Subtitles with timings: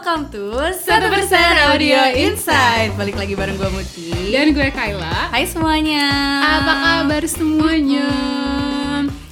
[0.00, 0.88] welcome to 1%
[1.68, 5.28] Audio Insight Balik lagi bareng gue Muti Dan gue Kayla.
[5.28, 6.08] Hai semuanya
[6.40, 8.08] Apa kabar semuanya?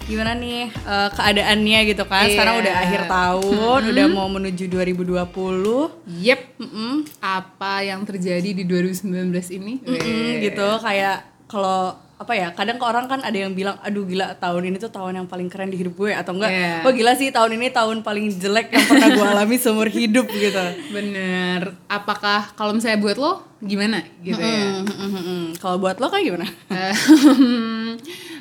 [0.04, 2.60] Gimana nih eh, keadaannya gitu kan Sekarang Iya.
[2.60, 6.40] udah akhir tahun Udah mau menuju 2020 Yep.
[6.60, 6.94] Mm-mm.
[7.16, 9.08] Apa yang terjadi di 2019
[9.50, 9.80] ini?
[9.80, 14.34] Mm-mm, gitu kayak kalau apa ya kadang ke orang kan ada yang bilang aduh gila
[14.42, 16.82] tahun ini tuh tahun yang paling keren di hidup gue atau enggak Iya.
[16.82, 20.64] oh gila sih tahun ini tahun paling jelek yang pernah gue alami seumur hidup gitu
[20.90, 21.78] Bener.
[21.86, 24.82] Apakah kalau misalnya buat lo gimana gitu ya?
[24.82, 25.44] Mm, mm, mm, mm.
[25.62, 26.46] kalau buat lo kayak gimana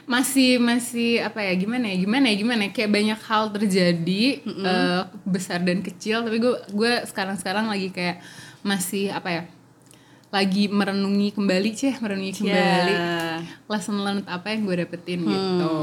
[0.08, 2.72] masih masih apa ya gimana ya gimana ya gimana ya?
[2.72, 8.24] kayak banyak hal terjadi eh, besar dan kecil tapi gue gue sekarang sekarang lagi kayak
[8.64, 9.42] masih apa ya
[10.28, 12.94] lagi merenungi kembali ceh merenungi kembali.
[12.94, 13.40] Ya.
[13.72, 15.76] lesson learned apa yang gue dapetin gitu.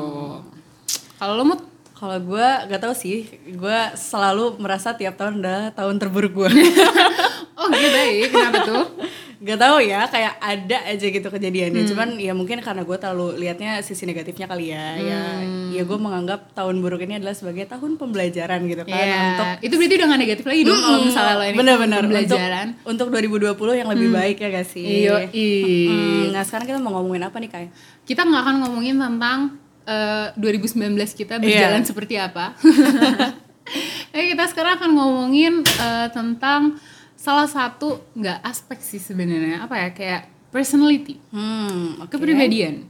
[1.17, 1.63] Kalau lo mood
[1.95, 6.51] Kalau gue gak tau sih, gue selalu merasa tiap tahun adalah tahun terburuk gue.
[7.59, 8.29] oh gitu baik.
[8.35, 8.85] Kenapa tuh
[9.45, 11.85] gak tau ya, kayak ada aja gitu kejadiannya.
[11.85, 14.97] Cuman ya mungkin karena gue terlalu liatnya sisi negatifnya kali ya.
[14.97, 15.23] Ya,
[15.69, 18.97] ya gue menganggap tahun buruk ini adalah sebagai tahun pembelajaran gitu kan.
[18.97, 22.09] Ya untuk itu berarti udah gak negatif lagi dong kalau misalnya lo ini bener-bener untuk,
[22.09, 22.67] pembelajaran.
[22.89, 24.87] untuk 2020 yang lebih baik ya gak sih?
[25.05, 27.69] iyo Hmm, nah sekarang kita mau ngomongin apa nih Kai?
[28.05, 29.39] kita nggak akan ngomongin tentang
[29.89, 32.57] eh, 2019 kita berjalan seperti apa.
[34.13, 36.77] Tapi kita sekarang akan ngomongin eh, tentang
[37.25, 42.13] salah satu nggak aspek sih sebenarnya apa ya kayak personality, Hmm, oke.
[42.13, 42.87] kepribadian.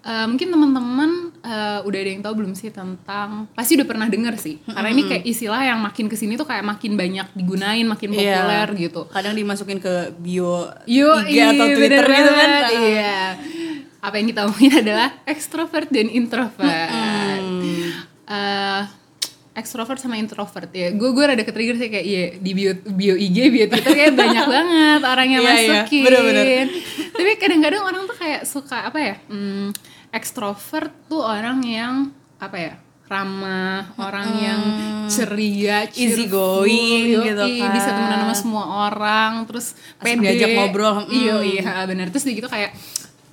[0.00, 1.10] Eh, mungkin teman-teman
[1.40, 5.02] eh, udah ada yang tahu belum sih tentang pasti udah pernah dengar sih karena ini
[5.04, 8.38] kayak istilah yang makin ke sini tuh kayak makin banyak digunain makin Iya.
[8.38, 12.50] populer gitu Kadang dimasukin ke bio Yo, IG atau Twitter bener gitu kan.
[12.72, 13.18] Iya.
[14.00, 16.90] Apa yang kita omongin adalah extrovert dan introvert.
[18.26, 18.65] Eh,
[19.56, 20.92] extrovert sama introvert ya.
[20.92, 24.44] Gue gue rada ketrigger sih kayak iya di bio bio IG, bio Twitter kayak banyak
[24.44, 25.56] banget orang yang Iya, iya.
[25.56, 26.02] masukin.
[26.04, 26.66] Bener-bener.
[27.16, 29.14] Tapi kadang-kadang orang tuh kayak suka apa ya?
[29.32, 29.72] Hmm,
[30.12, 32.74] extrovert tuh orang yang apa ya?
[33.06, 34.62] ramah, orang yang
[35.06, 37.70] ceria, Easy going yoi, gitu kan.
[37.70, 41.14] bisa temenan sama semua orang, terus pede, diajak ngobrol, mm.
[41.14, 42.74] iya iya benar terus gitu kayak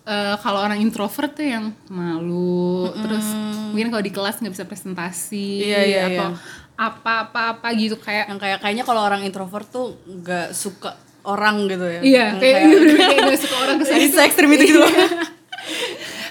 [0.04, 3.26] eh, kalau orang introvert tuh yang malu terus
[3.72, 6.62] mungkin kalau di kelas nggak bisa presentasi Iya, iya, atau iya.
[6.74, 11.72] apa apa apa gitu kayak yang kayak kayaknya kalau orang introvert tuh nggak suka orang
[11.72, 12.02] gitu ya.
[12.04, 14.80] Iya Yang kayak bener-bener kayak gak suka orang ke sana se ekstrim itu gitu.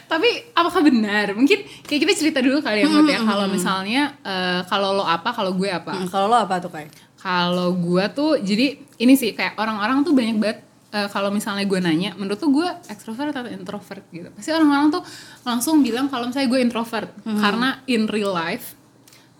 [0.04, 1.32] Tapi apakah benar?
[1.32, 3.24] Mungkin kayak kita cerita dulu kali ya Mut, ya.
[3.24, 5.96] Kalau misalnya eh, kalau lo apa kalau gue apa?
[5.96, 10.12] Hmm, kalau lo apa tuh kayak Kalau gue tuh jadi ini sih kayak orang-orang tuh
[10.12, 10.58] banyak banget
[10.92, 14.28] eh, kalau misalnya gue nanya, menurut tuh gue extrovert atau introvert gitu.
[14.36, 15.02] Pasti orang-orang tuh
[15.42, 18.76] langsung bilang kalau misalnya gue introvert karena in real life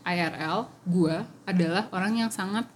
[0.02, 2.66] IRL gue adalah orang yang sangat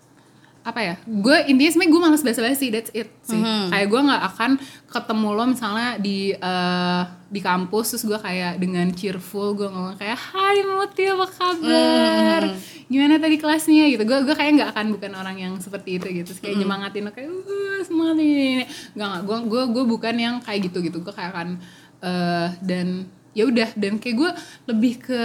[0.66, 3.38] apa ya gue intinya sebenarnya gue malas basa-basi that's it sih.
[3.71, 4.50] Kayak gue nggak akan
[4.91, 10.19] ketemu lo misalnya di eh, di kampus terus gue kayak dengan cheerful gue ngomong kayak
[10.19, 12.43] Hai Muti apa kabar?
[12.91, 13.87] Gimana tadi kelasnya?
[13.94, 14.03] Gitu.
[14.03, 16.34] Gue gue kayak nggak akan bukan orang yang seperti itu gitu.
[16.34, 18.66] Terus kayak nyemangatin lo kayak uh semangat ini
[18.98, 21.62] nggak nggak gue gue gue bukan yang kayak gitu gitu gue kayak akan
[22.03, 23.06] eh, dan
[23.38, 23.71] ya udah.
[23.78, 24.31] Dan kayak gue
[24.66, 25.21] lebih ke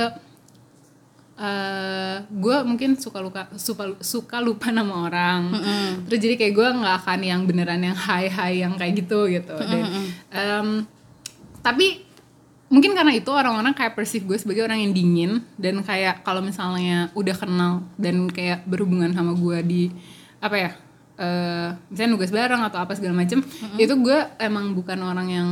[1.41, 5.41] eh gue mungkin suka luka suka suka lupa nama orang.
[6.05, 9.57] Terus jadi kayak gue nggak akan yang beneran yang high high yang kayak gitu gitu.
[9.57, 9.81] Dan
[10.29, 10.67] em,
[11.65, 12.05] tapi
[12.69, 15.31] mungkin karena itu orang-orang kayak perceive gue sebagai orang yang dingin.
[15.57, 19.83] Dan kayak kalau misalnya udah kenal dan kayak berhubungan sama gue di
[20.37, 20.71] apa ya
[21.21, 23.45] eh misalnya nugas bareng atau apa segala macem
[23.77, 25.49] itu gue emang bukan orang yang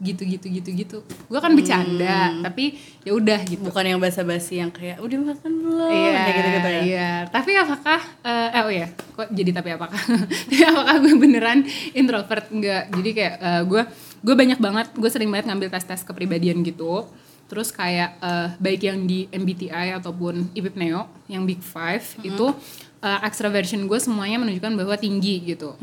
[0.00, 0.98] gitu gitu gitu gitu.
[1.28, 3.60] Gue kan bercanda tapi ya udah gitu.
[3.60, 5.92] Bukan yang basa-basi yang kayak udah makan belum?
[5.92, 6.82] Iya, kayak gitu-gitu ya.
[6.82, 10.00] Iya, tapi apakah eh eh, oh ya, kok jadi tapi apakah?
[10.48, 11.58] tapi apakah gue beneran
[11.92, 12.48] introvert?
[12.48, 12.88] Enggak?
[12.96, 13.82] Jadi kayak eh, gue
[14.20, 17.04] gue banyak banget, gue sering banget ngambil tes-tes kepribadian gitu.
[17.46, 22.56] Terus kayak eh, baik yang di MBTI ataupun IPIP Neo yang Big Five itu
[23.00, 25.74] eh, extraversion gue semuanya menunjukkan bahwa tinggi gitu.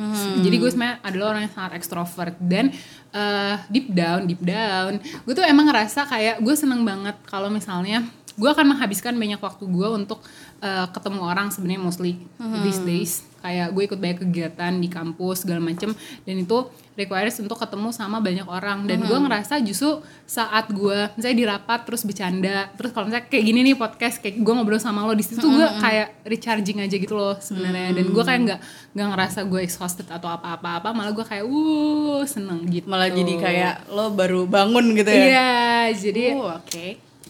[0.45, 2.71] Jadi gue sebenarnya adalah orang yang sangat ekstrovert dan
[3.13, 8.05] eh, deep down, deep down, gue tuh emang ngerasa kayak gue seneng banget kalau misalnya
[8.37, 10.21] gue akan menghabiskan banyak waktu gue untuk
[10.59, 12.17] uh, ketemu orang sebenarnya mostly
[12.61, 13.13] these days.
[13.37, 15.93] Kayak gue ikut banyak kegiatan di kampus segala macem.
[16.25, 16.57] Dan itu
[16.93, 18.83] requires untuk ketemu sama banyak orang.
[18.83, 23.45] Dan gue ngerasa justru saat gue misalnya di rapat terus bercanda terus kalau misalnya kayak
[23.45, 26.95] gini nih podcast kayak gue ngobrol sama lo di situ tuh gue kayak recharging aja
[26.97, 27.93] gitu loh sebenarnya.
[27.93, 28.59] Dan gue kayak nggak
[28.97, 32.89] nggak ngerasa gue exhausted atau apa-apa apa malah gue kayak wuh seneng gitu.
[32.89, 35.23] Malah jadi kayak lo baru bangun gitu ya?
[35.23, 35.49] Iya
[35.95, 36.87] jadi Oh, oke.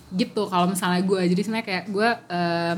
[0.07, 1.21] gitu kalau misalnya gue.
[1.27, 2.75] Jadi sebenarnya kayak gue eh,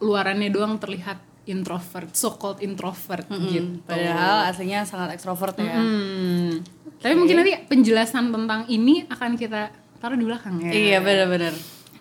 [0.00, 3.80] luarannya doang terlihat introvert, so called introvert Hmm, gitu.
[3.86, 5.78] Padahal aslinya sangat ekstrovert ya.
[5.78, 6.60] Hmm.
[6.98, 9.70] Tapi mungkin nanti penjelasan tentang ini akan kita
[10.02, 10.70] taruh di belakang ya.
[10.74, 11.54] Iya benar-benar.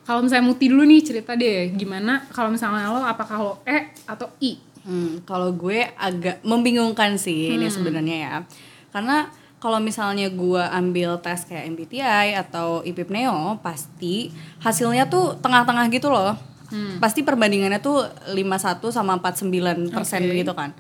[0.06, 4.30] Kalau misalnya Muti dulu nih cerita deh, gimana kalau misalnya lo apakah lo E atau
[4.42, 4.58] I?
[4.86, 8.36] Hmm, kalau gue agak membingungkan sih ini sebenarnya ya.
[8.94, 9.26] Karena
[9.58, 14.30] kalau misalnya gue ambil tes kayak MBTI atau IPIP-NEO, pasti
[14.62, 16.38] hasilnya tuh tengah-tengah gitu loh.
[17.00, 20.36] Pasti perbandingannya tuh 51 sama 49 persen Oke.
[20.44, 20.72] gitu kan.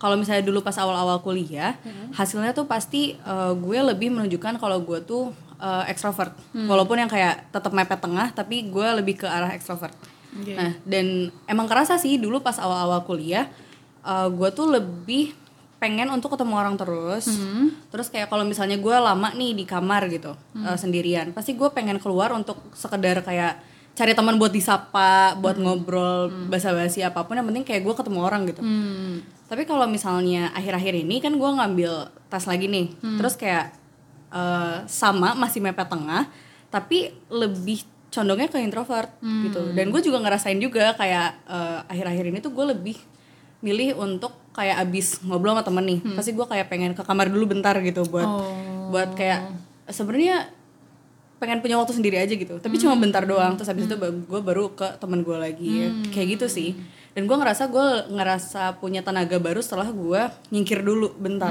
[0.00, 1.76] Kalau misalnya dulu pas awal-awal kuliah,
[2.16, 5.28] hasilnya tuh pasti eh, gue lebih menunjukkan kalau gue tuh
[5.60, 6.32] eh, ekstrovert.
[6.56, 9.92] Walaupun yang kayak tetap mepet tengah, tapi gue lebih ke arah ekstrovert.
[10.30, 10.54] Oke.
[10.54, 13.50] Nah, dan emang kerasa sih dulu pas awal-awal kuliah,
[14.06, 15.34] uh, gue tuh lebih
[15.80, 17.26] pengen untuk ketemu orang terus.
[17.88, 21.96] Terus kayak kalau misalnya gue lama nih di kamar gitu uh, sendirian, pasti gue pengen
[21.98, 23.58] keluar untuk sekedar kayak
[23.94, 27.36] cari teman buat disapa, buat ngobrol basa-basi apa pun.
[27.36, 28.62] Yang penting kayak gue ketemu orang gitu.
[28.62, 29.20] Hmm.
[29.50, 32.86] Tapi kalau misalnya akhir-akhir ini kan gue ngambil tes lagi nih,
[33.18, 33.74] terus kayak
[34.30, 36.30] eh, sama masih mepet tengah,
[36.70, 37.82] tapi lebih
[38.14, 39.74] condongnya ke introvert gitu.
[39.74, 42.96] Dan gue juga ngerasain juga kayak eh, akhir-akhir ini tuh gue lebih
[43.60, 47.52] milih untuk kayak abis ngobrol sama temen nih, pasti gue kayak pengen ke kamar dulu
[47.52, 48.26] bentar gitu buat
[48.90, 49.46] buat kayak
[49.90, 50.48] sebenarnya
[51.40, 52.60] pengen punya waktu sendiri aja gitu.
[52.60, 55.88] Tapi cuma bentar doang terus habis itu gue baru ke temen gue lagi.
[56.12, 56.70] Kayak gitu sih.
[57.16, 60.20] Dan gue ngerasa gue ngerasa punya tenaga baru setelah gue
[60.52, 61.50] nyingkir dulu bentar.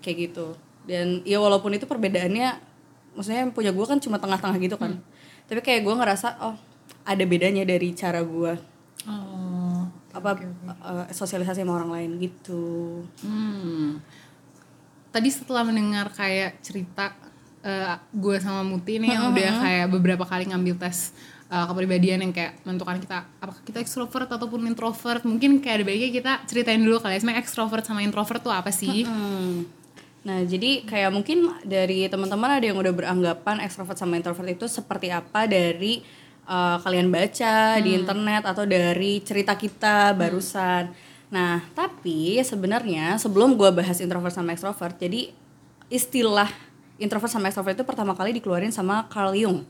[0.00, 0.54] Kayak gitu.
[0.86, 2.56] Dan ya walaupun itu perbedaannya
[3.18, 5.02] maksudnya yang punya gue kan cuma tengah-tengah gitu kan.
[5.50, 6.56] Tapi kayak gue ngerasa oh
[7.02, 8.78] ada bedanya dari cara gue
[9.08, 9.86] Oh.
[10.12, 13.00] apa eh, sosialisasi sama orang lain gitu.
[13.22, 14.02] Hmm.
[15.14, 17.14] Tadi setelah mendengar kayak cerita
[17.64, 21.14] eh, gue sama Muti nih yang udah kayak beberapa kali ngambil tes
[21.50, 26.10] eh, kepribadian yang kayak menentukan kita apakah kita ekstrovert ataupun introvert mungkin kayak ada baiknya
[26.12, 29.06] kita ceritain dulu kali ya sebenarnya ekstrovert sama introvert tuh apa sih?
[29.06, 29.78] Hmm.
[30.26, 35.08] Nah, jadi kayak mungkin dari teman-teman ada yang udah beranggapan ekstrovert sama introvert itu seperti
[35.14, 36.04] apa dari
[36.44, 40.90] uh, kalian baca di internet atau dari cerita kita barusan.
[41.32, 45.32] Nah, tapi sebenarnya sebelum gua bahas introvert sama ekstrovert, jadi
[45.88, 46.50] istilah
[46.98, 49.62] introvert sama ekstrovert itu pertama kali dikeluarin sama Carl Jung.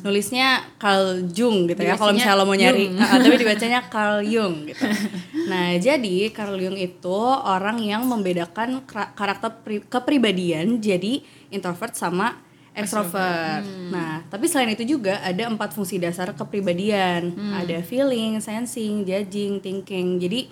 [0.00, 1.94] Nulisnya Carl Jung gitu ya.
[1.94, 4.82] Kalau misalnya lo mau nyari, Ah, tapi dibacanya Carl Jung gitu.
[5.44, 12.40] Nah, jadi Carl Jung itu orang yang membedakan karakter pri- kepribadian jadi introvert sama
[12.72, 13.60] ekstrovert.
[13.90, 17.30] Nah, tapi selain itu juga ada empat fungsi dasar kepribadian.
[17.54, 20.16] Ada feeling, sensing, judging, thinking.
[20.16, 20.48] Jadi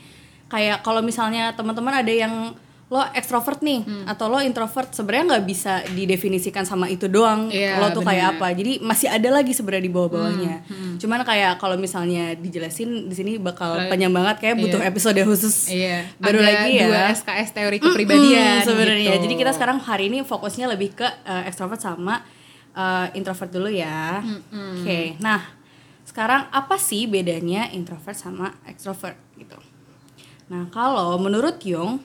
[0.46, 2.52] kayak kalau misalnya teman-teman ada yang
[2.90, 7.46] lo ekstrovert nih atau lo introvert sebenarnya nggak bisa didefinisikan sama itu doang.
[7.46, 8.42] Iya, lo tuh kayak bener.
[8.42, 8.46] apa?
[8.52, 10.54] Jadi masih ada lagi sebenarnya di bawah-bawahnya.
[10.98, 15.70] Cuman kayak kalau misalnya dijelasin di sini bakal panjang banget kayak butuh episode khusus.
[15.70, 16.02] Iya.
[16.18, 16.82] baru Ada lagi ya.
[16.84, 19.10] dua SKS teori kepribadian Hmm, sebenarnya.
[19.12, 19.22] Gitu.
[19.22, 22.26] jadi kita sekarang hari ini fokusnya lebih ke eh, ekstrovert sama
[22.72, 24.18] eh, introvert dulu ya.
[24.50, 25.46] Oke nah
[26.02, 29.54] sekarang apa sih bedanya introvert sama extrovert gitu?
[30.50, 32.02] Nah kalau menurut Jung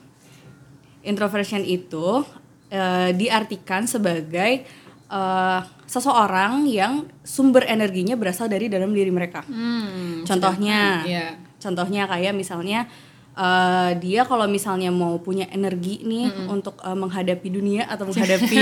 [1.06, 2.26] introversion itu
[2.68, 4.66] eh, diartikan sebagai
[5.06, 9.46] eh, seseorang yang sumber energinya berasal dari dalam diri mereka.
[9.46, 11.26] Hmm, contohnya Iya.
[11.56, 12.90] contohnya kayak misalnya
[13.32, 18.58] eh, dia kalau misalnya mau punya energi nih untuk eh, menghadapi dunia atau menghadapi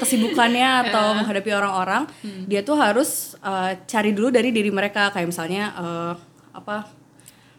[0.00, 2.08] kesibukannya atau menghadapi orang-orang
[2.46, 5.12] dia tuh harus eh, cari dulu dari diri mereka.
[5.12, 6.12] Kayak misalnya eh,
[6.54, 7.03] apa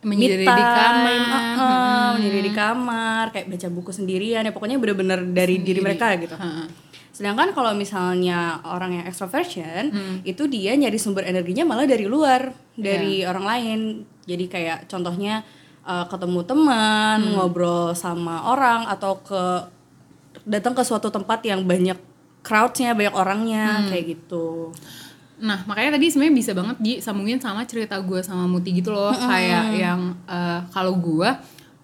[0.05, 1.17] Menyendiri me di kamar.
[1.17, 4.45] uh, uh, menyendiri di kamar kayak baca buku sendirian.
[4.45, 6.37] Ya pokoknya bener-bener dari diri mereka gitu.
[6.37, 6.69] Heeh.
[7.09, 9.87] Sedangkan kalau misalnya orang yang extroversion
[10.27, 13.79] itu dia nyari sumber energinya malah dari luar, dari orang lain.
[14.27, 15.41] Jadi kayak contohnya
[15.87, 19.43] uh, ketemu teman, ngobrol sama orang atau ke
[20.43, 21.95] datang ke suatu tempat yang banyak
[22.45, 24.75] crowdnya, banyak orangnya kayak gitu.
[25.41, 29.11] Nah, makanya tadi sebenarnya bisa banget disambungin sama cerita gue sama Muti gitu loh.
[29.11, 31.29] Kayak yang eh, kalau gue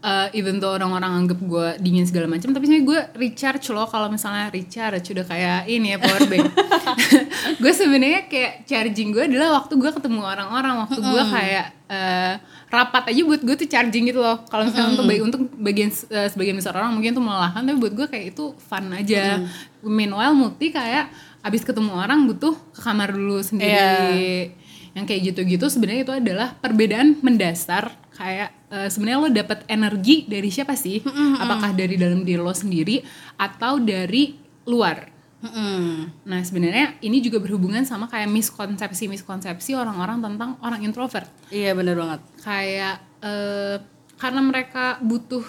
[0.02, 4.10] eh, even though orang-orang anggap gue dingin segala macam, tapi sebenarnya gue recharge loh kalau
[4.10, 6.48] misalnya recharge udah kayak ini ya power bank.
[7.62, 12.34] gue sebenarnya kayak charging gue adalah waktu gue ketemu orang-orang, waktu gue kayak eh,
[12.72, 14.42] rapat aja buat gue tuh charging gitu loh.
[14.48, 17.94] Kalau misalnya untuk bagi untuk bagian eh, sebagian besar orang mungkin tuh melelahkan, tapi buat
[17.94, 19.44] gue kayak itu fun aja.
[19.86, 21.10] Meanwhile Muti kayak
[21.42, 24.54] abis ketemu orang butuh ke kamar dulu sendiri.
[24.92, 27.94] Yang kayak gitu-gitu sebenarnya itu adalah perbedaan mendasar.
[28.16, 31.02] Kayak eh, sebenarnya lo dapet energi dari siapa sih?
[31.42, 33.02] Apakah dari dalam diri lo sendiri
[33.40, 34.38] atau dari
[34.70, 35.10] luar?
[35.42, 36.22] Mm-mm.
[36.22, 41.26] nah sebenarnya ini juga berhubungan sama kayak miskonsepsi miskonsepsi orang-orang tentang orang introvert.
[41.50, 42.22] Iya bener banget.
[42.46, 42.96] kayak
[43.26, 43.82] eh,
[44.22, 45.42] karena mereka butuh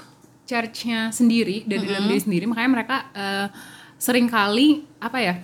[0.49, 3.47] charge-nya sendiri dari dalam diri sendiri makanya mereka uh,
[3.97, 5.35] sering kali apa ya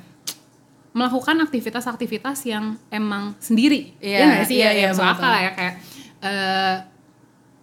[0.96, 3.94] melakukan aktivitas-aktivitas yang emang sendiri.
[4.00, 4.56] Iya, ya nggak sih?
[4.56, 5.14] iya, ya, iya, masuk betul.
[5.20, 5.74] akal ya kayak
[6.24, 6.76] uh,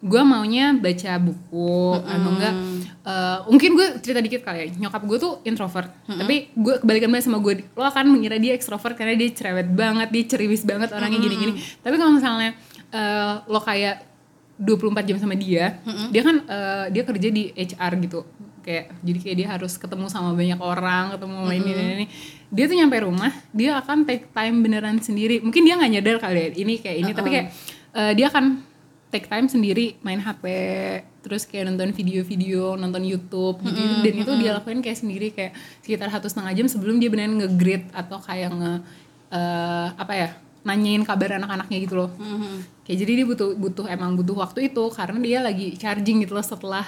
[0.06, 2.54] gue maunya baca buku atau enggak
[3.10, 4.68] uh, mungkin gue cerita dikit kali ya.
[4.86, 8.94] Nyokap gue tuh introvert tapi gue kebalikan banget sama gue lo akan mengira dia ekstrovert
[8.94, 11.58] karena dia cerewet banget dia ceriwis banget orangnya gini-gini.
[11.82, 12.54] Tapi kalau misalnya
[12.94, 14.06] uh, lo kayak
[14.56, 18.22] 24 jam sama dia dia kan uh, dia kerja di HR gitu.
[18.66, 22.06] Kayak jadi kayak dia harus ketemu sama banyak orang ketemu sama ini, ini ini
[22.54, 25.42] dia tuh nyampe rumah dia akan take time beneran sendiri.
[25.42, 27.48] Mungkin dia nggak nyadar kali ya ini kayak ini tapi kayak
[27.94, 28.46] uh, dia akan
[29.14, 30.44] take time sendiri main HP
[31.24, 36.12] terus kayak nonton video-video nonton YouTube gitu, dan itu dia lakuin kayak sendiri kayak sekitar
[36.12, 38.72] satu setengah jam sebelum dia beneran nge-greet atau kayak nge
[39.32, 40.30] eh, apa ya
[40.66, 42.10] nanyain kabar anak-anaknya gitu loh.
[42.84, 46.44] Kayak jadi dia butuh butuh emang butuh waktu itu karena dia lagi charging gitu loh
[46.44, 46.86] setelah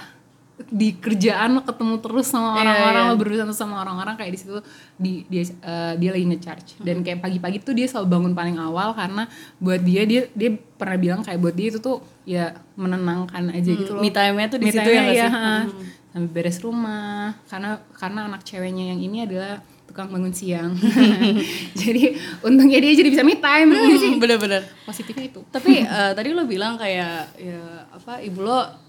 [0.58, 3.12] di kerjaan lo ketemu terus sama Iya, orang-orang iya.
[3.14, 4.58] lo berurusan sama orang-orang kayak di situ
[4.98, 6.82] di dia eh, dia lagi ngecharge.
[6.82, 9.30] Dan kayak pagi-pagi tuh dia selalu bangun paling awal karena
[9.62, 13.92] buat dia dia dia pernah bilang kayak buat dia itu tuh ya menenangkan aja gitu
[13.94, 14.02] loh.
[14.02, 15.30] Me time-nya tuh di situ ya sih?
[15.30, 15.70] ha.
[16.10, 17.38] sambil beres rumah.
[17.46, 20.74] Karena karena anak ceweknya yang ini adalah tukang bangun siang.
[21.86, 23.78] Jadi untungnya dia jadi bisa me time.
[23.78, 24.12] Iya sih.
[24.18, 24.66] bener-bener.
[24.90, 25.46] Positifnya itu.
[25.54, 28.87] Tapi eh, tadi lo bilang kayak ya apa ibu lo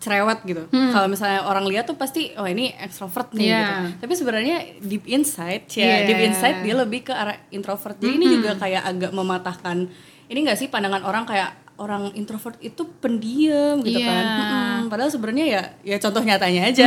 [0.00, 3.46] cerewet gitu kalau misalnya orang lihat tuh pasti oh ini ekstrovert nih Hmm.
[3.46, 3.60] Iya.
[3.60, 5.96] gitu tapi sebenarnya deep inside ya Iya.
[6.06, 9.86] deep inside dia lebih ke arah introvert jadi ini juga kayak agak mematahkan
[10.26, 14.06] ini gak sih pandangan orang kayak orang introvert itu pendiam gitu Iya.
[14.06, 14.80] kan Mm-mm.
[14.88, 16.86] padahal sebenarnya ya ya contoh nyatanya aja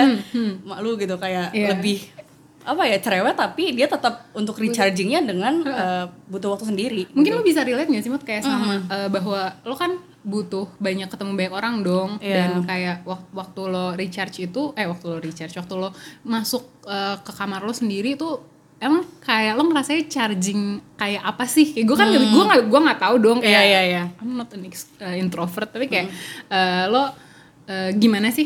[0.64, 1.70] mak lu gitu kayak Hmm, Iya.
[1.72, 1.98] lebih
[2.64, 7.42] apa ya cerewet tapi dia tetap untuk rechargingnya dengan eh, butuh waktu sendiri mungkin lo
[7.42, 11.54] bisa relate gak sih Mut kayak sama eh, bahwa lo kan butuh banyak ketemu banyak
[11.54, 12.10] orang dong.
[12.18, 12.36] Iya.
[12.50, 15.92] dan kayak wak- waktu lo recharge itu eh waktu lo recharge waktu lo
[16.24, 18.40] masuk eh, ke kamar lo sendiri tuh
[18.78, 20.62] emang kayak lo ngerasanya charging
[20.94, 21.72] kayak apa sih?
[21.72, 24.04] Kayak gue kan gue nggak gue nggak tahu dong kayak Iya, iya, iya.
[24.18, 24.72] I'm not an uh,
[25.14, 26.08] introvert tapi kayak
[26.48, 27.12] eh, lo
[27.66, 28.44] eh, gimana sih?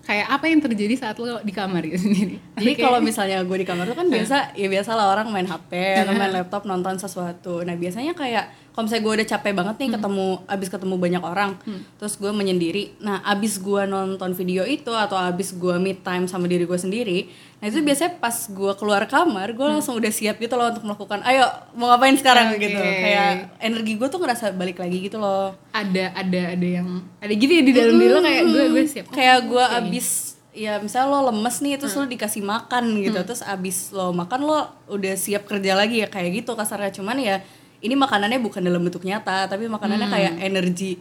[0.00, 2.36] Kayak apa yang terjadi saat lo di kamar gitu sendiri?
[2.56, 5.44] Jadi Kayak- kalau misalnya gue di kamar tuh kan biasa ya biasa lah orang main
[5.44, 5.70] HP
[6.02, 7.60] atau main laptop nonton sesuatu.
[7.60, 11.50] Nah biasanya kayak kalau misalnya gue udah capek banget nih ketemu abis ketemu banyak orang,
[11.98, 12.96] terus gue menyendiri.
[13.02, 17.26] Nah abis gue nonton video itu atau abis gue me time sama diri gue sendiri,
[17.58, 21.20] nah itu biasanya pas gue keluar kamar gue langsung udah siap gitu loh untuk melakukan,
[21.26, 22.54] ayo mau ngapain sekarang?
[22.54, 22.70] Oke.
[22.70, 22.80] gitu.
[22.80, 25.52] Kayak energi gue tuh ngerasa balik lagi gitu loh.
[25.70, 29.04] ada ada ada yang ada gitu ya di dalam diri lo kayak gue gue siap.
[29.10, 30.08] Kayak gue abis
[30.50, 34.58] ya misalnya lo lemes nih terus lo dikasih makan gitu terus abis lo makan lo
[34.90, 36.90] udah siap kerja lagi ya kayak gitu kasarnya.
[36.90, 37.38] Cuman ya
[37.80, 41.00] ini makanannya bukan dalam bentuk nyata tapi makanannya kayak energi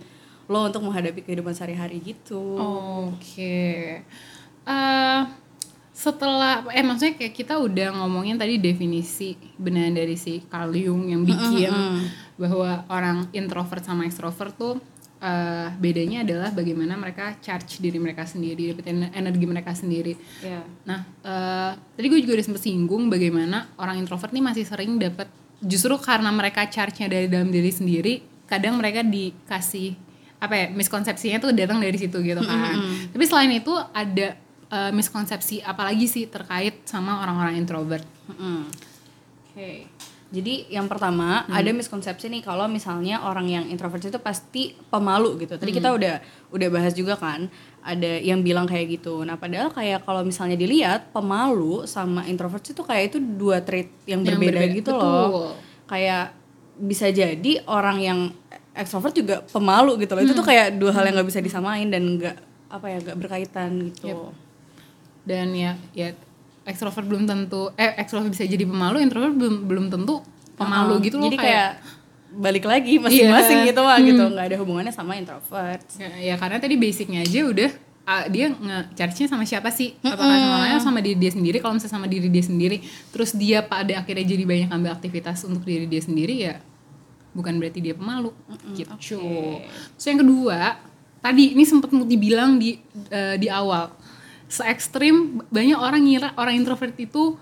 [0.50, 4.02] lo untuk menghadapi kehidupan sehari-hari gitu Oke.
[4.66, 5.22] Eh
[6.00, 11.28] setelah eh maksudnya kayak kita udah ngomongin tadi definisi benar dari si Carl Jung yang
[11.28, 11.76] bikin
[12.40, 14.80] bahwa orang introvert sama extrovert tuh
[15.20, 20.16] eh, bedanya adalah bagaimana mereka charge diri mereka sendiri, dapetin energi mereka sendiri.
[20.40, 24.96] ya Nah, eh, tadi gue juga udah sempet singgung bagaimana orang introvert nih masih sering
[24.96, 25.28] dapat
[25.64, 28.14] justru karena mereka charge-nya dari dalam diri sendiri,
[28.48, 29.96] kadang mereka dikasih
[30.40, 32.76] apa ya miskonsepsinya tuh datang dari situ gitu kan.
[33.12, 34.40] Tapi selain itu ada
[34.72, 38.08] eh, miskonsepsi apalagi sih terkait sama orang-orang introvert.
[38.32, 38.72] Mm-mm.
[39.52, 39.99] Oke.
[40.30, 45.58] Jadi yang pertama ada miskonsepsi nih kalau misalnya orang yang introvert itu pasti pemalu gitu.
[45.58, 46.22] Tadi kita udah
[46.54, 47.50] udah bahas juga kan
[47.82, 49.26] ada yang bilang kayak gitu.
[49.26, 54.22] Nah padahal kayak kalau misalnya dilihat pemalu sama introvert itu kayak itu dua trait yang,
[54.22, 55.02] Yang berbeda, berbeda, gitu betul.
[55.02, 55.54] loh.
[55.90, 56.38] Kayak
[56.78, 58.20] bisa jadi orang yang
[58.78, 60.22] ekstrovert juga pemalu gitu loh.
[60.22, 62.38] Itu tuh kayak dua hal yang nggak bisa disamain dan nggak
[62.70, 64.30] apa ya nggak berkaitan gitu.
[65.26, 66.14] Dan ya ya
[66.70, 70.22] ekstrovert belum tentu eh ekstrovert bisa jadi pemalu, introvert belum belum tentu
[70.54, 71.06] pemalu Uh-uh.
[71.06, 71.70] gitu loh Jadi kayak,
[72.30, 76.78] balik lagi masing-masing gitu mah gitu nggak ada hubungannya sama introvert Ya, ya karena tadi
[76.78, 77.70] basicnya aja udah
[78.06, 79.94] ah, dia nge-charge-nya sama siapa sih?
[80.02, 81.58] Apakah sama lain, sama diri dia sendiri?
[81.62, 82.82] Kalau misalnya sama diri dia sendiri,
[83.14, 86.58] terus dia pada akhirnya jadi banyak ambil aktivitas untuk diri dia sendiri ya
[87.30, 88.34] bukan berarti dia pemalu
[88.74, 88.90] gitu.
[89.94, 90.82] Terus yang kedua,
[91.22, 92.82] tadi ini sempat mau dibilang di
[93.14, 93.94] eh, di awal
[94.50, 97.38] se ekstrim banyak orang ngira orang introvert itu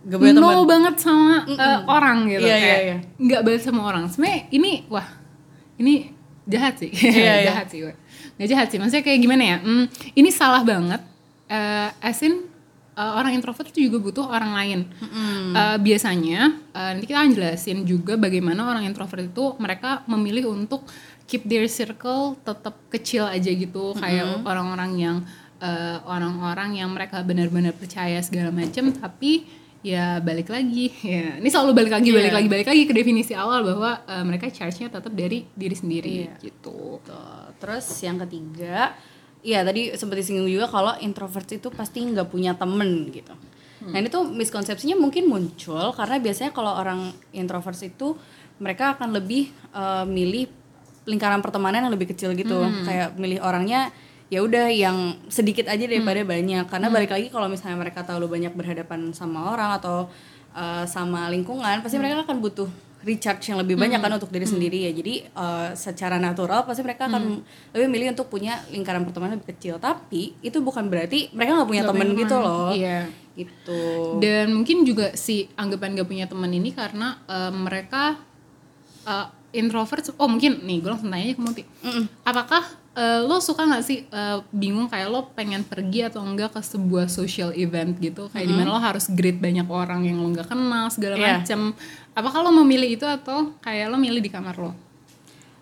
[0.00, 2.96] Gak no banget sama eh, orang gitu Iya, iya, kayak iya.
[3.20, 4.08] nggak banget sama orang.
[4.08, 5.04] Sebenarnya ini wah
[5.76, 6.08] ini
[6.48, 6.88] jahat sih.
[6.88, 7.12] Iya,
[7.44, 7.52] iya.
[7.52, 7.84] jahat sih
[8.40, 9.56] nggak jahat sih maksudnya kayak gimana ya?
[9.60, 9.84] Hmm,
[10.16, 11.04] ini salah banget.
[11.52, 12.48] Eh asin
[12.96, 14.80] eh, orang introvert itu juga butuh orang lain.
[15.52, 20.88] Eh, biasanya eh, nanti kita akan jelasin juga bagaimana orang introvert itu mereka memilih untuk
[21.28, 23.92] keep their circle tetap kecil aja gitu.
[24.00, 25.16] Kayak orang-orang yang
[25.60, 29.44] eh, orang-orang yang mereka benar-benar percaya segala macam tapi
[29.80, 32.36] ya balik lagi ya ini selalu balik lagi balik Iya.
[32.36, 36.34] lagi balik lagi ke definisi awal bahwa eh, mereka charge-nya tetap dari diri sendiri Iya.
[36.42, 37.00] gitu.
[37.60, 38.92] Terus yang ketiga,
[39.40, 43.32] iya tadi sempat disinggung juga kalau introvert itu pasti nggak punya temen gitu.
[43.80, 48.12] Nah ini tuh miskonsepsinya mungkin muncul karena biasanya kalau orang introvert itu
[48.60, 50.44] mereka akan lebih eh, milih
[51.08, 53.88] lingkaran pertemanan yang lebih kecil gitu, kayak milih orangnya
[54.30, 56.64] ya udah yang sedikit aja daripada banyak.
[56.70, 60.06] Karena balik lagi kalau misalnya mereka terlalu banyak berhadapan sama orang atau
[60.54, 62.70] eh, sama lingkungan, pasti mereka akan butuh
[63.00, 67.08] recharge yang lebih banyak kan untuk diri sendiri ya jadi eh, secara natural pasti mereka
[67.08, 67.40] akan
[67.72, 71.82] lebih milih untuk punya lingkaran pertemanan lebih kecil tapi itu bukan berarti mereka nggak punya
[71.88, 72.44] gitu teman.
[72.44, 73.08] loh Iya.
[73.32, 73.80] gitu
[74.20, 78.20] Dan mungkin juga si anggapan gak punya teman ini karena eh, mereka
[79.08, 80.12] eh, introvert.
[80.20, 81.62] Oh mungkin nih gue langsung tanya aja ke Muti.
[82.22, 86.60] Apakah eh, lo suka nggak sih eh, bingung kayak lo pengen pergi atau enggak ke
[86.60, 88.26] sebuah social event gitu?
[88.28, 91.38] Kayak di mana lo harus greet banyak orang yang lo nggak kenal segala Iya.
[91.38, 91.60] macam.
[92.12, 94.72] Apakah lo memilih itu atau kayak lo milih di kamar lo?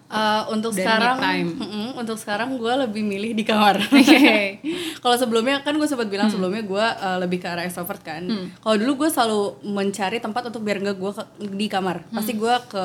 [0.08, 1.50] Eh, untuk Dan sekarang time.
[1.61, 3.76] Mm-mm, untuk sekarang gue lebih milih di kamar.
[5.04, 8.25] Kalau sebelumnya kan gue sempat bilang sebelumnya gue uh, lebih ke arah extrovert kan.
[8.56, 11.12] Kalau dulu gue selalu mencari tempat untuk biar nggak gue
[11.52, 12.08] di kamar.
[12.08, 12.85] Pasti gue ke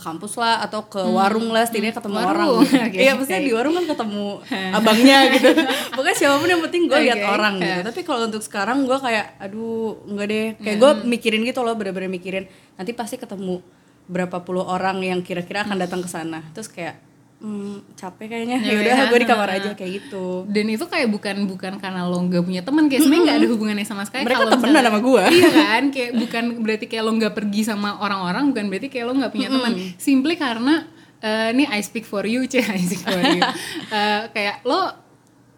[0.00, 2.32] ke kampus lah atau ke warung lah setidaknya ketemu Warung.
[2.32, 2.48] orang.
[2.88, 4.26] Oke, iya maksudnya di warung kan ketemu
[4.80, 5.48] abangnya gitu.
[5.94, 7.28] Pokoknya siapa pun yang penting gue lihat Oke.
[7.28, 7.80] orang gitu.
[7.84, 10.46] Tapi kalau untuk sekarang gue kayak aduh enggak deh.
[10.64, 12.48] Kayak gue mikirin gitu loh bener-bener mikirin.
[12.80, 13.60] Nanti pasti ketemu
[14.08, 16.40] berapa puluh orang yang kira-kira akan datang ke sana.
[16.56, 16.96] Terus kayak
[17.40, 19.04] hmm, capek kayaknya Ya, udah ya.
[19.08, 22.62] gue di kamar aja kayak gitu Dan itu kayak bukan bukan karena lo nggak punya
[22.62, 24.28] teman kayak sebenarnya nggak ada hubungannya sama sekali.
[24.28, 25.24] Mereka Kalau temenan sama gua.
[25.32, 29.12] Iya kan, kayak bukan berarti kayak lo nggak pergi sama orang-orang, bukan berarti kayak lo
[29.16, 29.72] nggak punya teman.
[29.96, 30.74] Simply karena
[31.20, 33.42] eh, ini I speak for you, ceh I speak for you.
[33.90, 34.92] Eh, kayak lo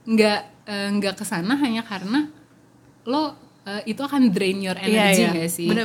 [0.07, 2.31] nggak eh, nggak ke sana hanya karena
[3.05, 3.35] lo
[3.67, 5.67] eh, itu akan drain your energy nggak sih?
[5.69, 5.85] Iya,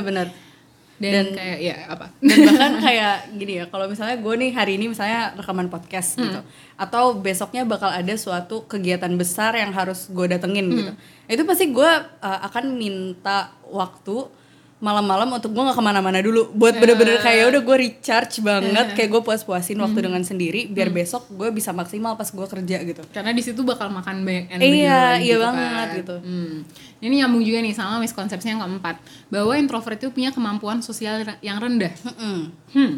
[0.98, 2.06] bener-bener Dan, kayak ya apa?
[2.18, 6.42] dan bahkan kayak gini ya kalau misalnya gue nih hari ini misalnya rekaman podcast gitu
[6.78, 10.92] atau besoknya bakal ada suatu kegiatan besar yang harus gue datengin gitu.
[11.26, 11.90] Itu pasti gue
[12.22, 14.30] uh, akan minta waktu
[14.78, 18.86] malam-malam untuk gue nggak ke mana-mana dulu buat bener-bener kayak ya udah gue recharge banget
[18.96, 23.02] kayak gue puas-puasin waktu dengan sendiri biar besok gue bisa maksimal pas gue kerja gitu
[23.10, 25.98] karena di situ bakal makan banyak energi Iya, iya gitu banget kan.
[25.98, 26.16] gitu.
[26.22, 26.54] Hmm.
[26.98, 31.58] Ini nyambung juga nih sama miskonsepsi yang keempat bahwa introvert itu punya kemampuan sosial yang
[31.58, 31.94] rendah.
[32.02, 32.38] Mm-mm.
[32.70, 32.92] Hmm.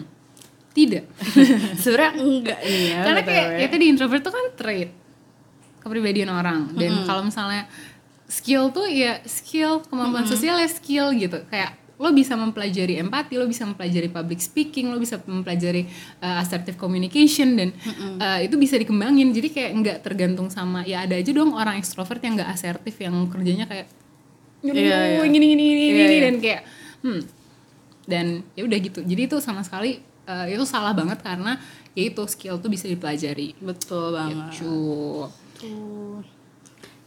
[0.70, 1.04] Tidak.
[1.82, 4.90] sebenarnya enggak nih ya Karena kayak ya tadi introvert itu kan trait
[5.80, 7.64] kepribadian orang dan kalau misalnya
[8.30, 13.44] skill tuh ya skill kemampuan sosial ya skill gitu kayak lo bisa mempelajari empati, lo
[13.44, 15.84] bisa mempelajari public speaking, lo bisa mempelajari
[16.24, 17.76] uh, assertive communication dan
[18.16, 19.36] uh, itu bisa dikembangin.
[19.36, 23.12] Jadi kayak nggak tergantung sama ya ada aja dong orang ekstrovert yang nggak asertif yang
[23.28, 23.92] kerjanya kayak
[24.64, 25.20] nyuruh Iya, iya.
[25.28, 26.20] gini gini gini gini iya.
[26.24, 26.62] dan kayak
[27.04, 27.20] hmm
[28.08, 29.00] dan ya udah gitu.
[29.04, 31.60] Jadi itu sama sekali uh, itu salah banget karena
[31.92, 33.52] ya itu skill tuh bisa dipelajari.
[33.60, 34.72] betul banget Gitu.
[35.60, 36.39] Tuh.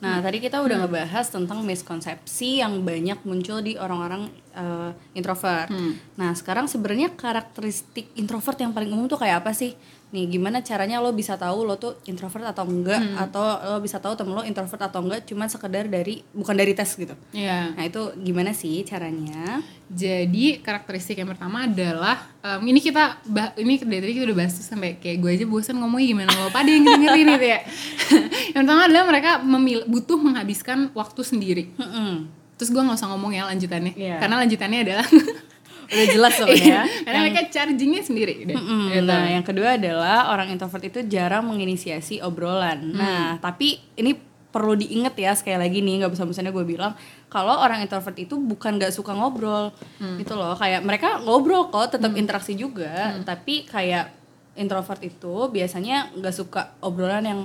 [0.04, 5.72] Nah, tadi kita udah ngebahas tentang miskonsepsi yang banyak muncul di orang-orang eh, introvert.
[6.20, 9.72] Nah, sekarang sebenarnya karakteristik introvert yang paling umum tuh kayak apa sih?
[10.14, 14.14] Nih, gimana caranya lo bisa tahu lo tuh introvert atau enggak atau lo bisa tahu
[14.14, 17.18] temen lo introvert atau enggak cuman sekedar dari bukan dari tes gitu.
[17.32, 17.74] Iya.
[17.74, 19.58] Nah, itu gimana sih caranya?
[19.88, 24.54] Jadi karakteristik yang pertama adalah em, ini kita bah- ini dari tadi kita udah bahas
[24.54, 27.60] tuh sampai kayak gue aja bosan ngomongnya gimana lo pada yang dengerin itu ya.
[28.54, 31.64] yang pertama adalah mereka memil- butuh menghabiskan waktu sendiri.
[31.74, 32.30] Mm-mm.
[32.54, 34.18] Terus gue nggak usah ngomong ya lanjutannya, Iya.
[34.18, 35.06] karena lanjutannya adalah
[35.86, 36.82] Udah jelas sebenarnya.
[37.04, 38.34] karena mereka chargingnya sendiri.
[38.44, 38.56] deh.
[38.56, 38.84] Mm-mm.
[38.92, 39.06] Gitu.
[39.06, 42.92] Nah, yang kedua adalah orang introvert itu jarang menginisiasi obrolan.
[42.92, 44.16] Nah, tapi ini
[44.50, 46.94] perlu diingat ya sekali lagi nih nggak bosan-bosannya gue bilang
[47.26, 49.74] kalau orang introvert itu bukan nggak suka ngobrol
[50.22, 54.14] gitu loh kayak mereka ngobrol kok tetap interaksi juga tapi kayak
[54.54, 57.40] introvert itu biasanya nggak suka obrolan yang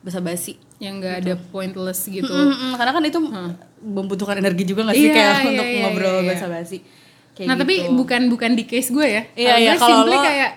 [0.00, 2.28] basa-basi yang nggak ada pointless gitu.
[2.28, 3.20] Mm-mm, karena kan itu
[3.80, 6.28] membutuhkan energi juga nggak sih Iya, kayak iya, untuk iya, ngobrol iya, iya.
[6.36, 6.78] basa-basi
[7.40, 7.96] Kayak nah tapi gitu.
[7.96, 9.22] bukan bukan di case gue ya.
[9.32, 10.50] Iya, Kalau iya, kalau simply lo- kayak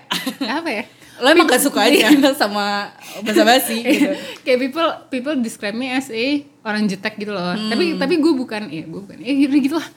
[0.44, 0.84] apa ya?
[1.24, 2.10] lo emang gak suka aja
[2.42, 2.92] sama
[3.24, 4.12] basa-basi gitu.
[4.44, 6.26] Kayak people people describe me as a
[6.60, 7.56] orang jutek gitu loh.
[7.56, 7.72] Hmm.
[7.72, 9.16] tapi tapi gue bukan ya gue bukan.
[9.16, 9.88] Ya udah gitu lah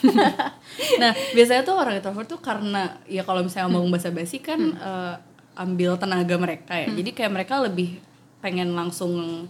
[1.02, 5.14] nah biasanya tuh orang introvert tuh karena ya kalau misalnya ngomong basa-basi kan eh,
[5.58, 6.88] ambil tenaga mereka ya.
[6.88, 8.00] Jadi kayak mereka lebih
[8.40, 9.44] pengen langsung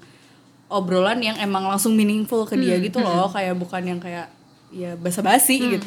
[0.67, 3.31] obrolan yang emang langsung meaningful ke dia gitu loh.
[3.31, 4.27] Kayak bukan yang kayak
[4.71, 5.87] ya basa-basi gitu.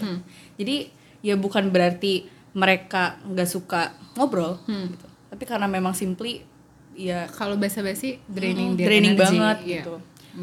[0.55, 3.81] jadi ya bukan berarti mereka nggak suka
[4.13, 5.07] ngobrol gitu.
[5.33, 6.45] Tapi karena memang simply
[6.93, 9.23] ya kalau basa-basi draining their draining energy.
[9.23, 9.81] banget Iya.
[9.81, 9.93] gitu.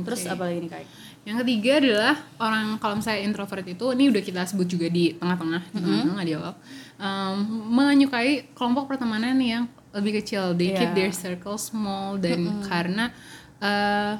[0.02, 0.82] Terus apa lagi nih kak
[1.20, 5.62] Yang ketiga adalah orang kalau misalnya introvert itu ini udah kita sebut juga di tengah-tengah,
[5.68, 6.54] di tengah-tengah di awal,
[6.96, 7.36] um,
[7.70, 10.56] menyukai kelompok pertemanan yang lebih kecil.
[10.56, 10.96] They keep Iya.
[10.96, 13.12] their circle small dan karena
[13.60, 14.16] uh,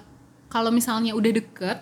[0.46, 1.78] kalau misalnya udah deket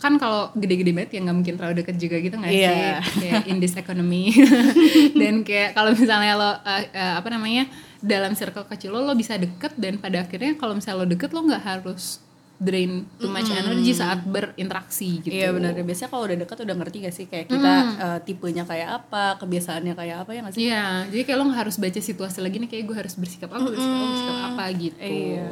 [0.00, 2.72] kan kalau gede-gede banget ya nggak mungkin terlalu deket juga gitu nggak Iya.
[3.04, 4.32] sih kayak in this economy
[5.20, 7.68] dan kayak kalau misalnya lo uh, uh, apa namanya
[8.00, 11.44] dalam circle kecil lo lo bisa deket dan pada akhirnya kalau misalnya lo deket lo
[11.44, 12.24] nggak harus
[12.56, 15.72] drain too much energy saat berinteraksi gitu Iya benar.
[15.80, 19.96] Biasanya kalau udah dekat udah ngerti gak sih kayak kita eh, tipenya kayak apa, kebiasaannya
[19.96, 20.62] kayak apa ya nggak sih?
[20.68, 23.64] Iya, jadi kayak lo nggak harus baca situasi lagi nih kayak gue harus bersikap apa,
[23.64, 25.00] bersikap apa, bersikap apa gitu.
[25.00, 25.48] Iya.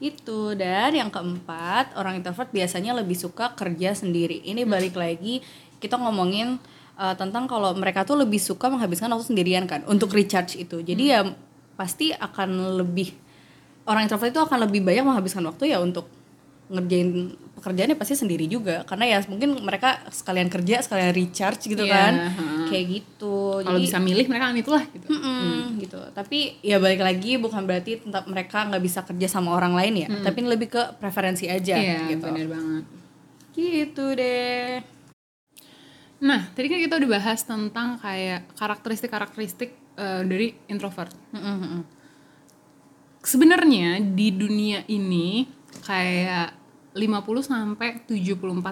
[0.00, 4.40] Itu dan yang keempat orang introvert biasanya lebih suka kerja sendiri.
[4.42, 5.44] Ini balik lagi
[5.76, 6.56] kita ngomongin
[6.96, 10.80] eh, tentang kalau mereka tuh lebih suka menghabiskan waktu sendirian kan untuk recharge itu.
[10.80, 11.28] Jadi ya
[11.76, 13.12] pasti akan lebih
[13.88, 16.08] orang introvert itu akan lebih banyak menghabiskan waktu ya untuk
[16.70, 17.10] ngerjain
[17.52, 22.12] pekerjaannya pasti sendiri juga karena ya mungkin mereka sekalian kerja sekalian recharge gitu Iya, kan
[22.30, 22.64] heeh.
[22.70, 25.06] kayak gitu Kalau bisa milih mereka kan itulah gitu.
[25.10, 29.74] Mm-mm, gitu tapi ya balik lagi bukan berarti tetap mereka nggak bisa kerja sama orang
[29.74, 32.84] lain ya tapi ini lebih ke preferensi aja Iya, gitu benar banget.
[33.50, 34.80] gitu deh
[36.20, 41.16] Nah, tadi kan kita udah bahas tentang kayak karakteristik-karakteristik eh, dari introvert.
[41.32, 41.80] Mm-mm-mm.
[43.20, 45.44] Sebenarnya di dunia ini
[45.80, 46.59] kayak
[46.92, 47.06] 50
[47.40, 48.66] sampai 74%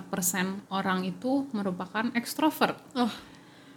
[0.69, 2.77] orang itu merupakan ekstrovert.
[2.95, 3.11] oh